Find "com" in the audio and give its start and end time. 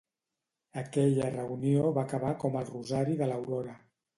2.45-2.59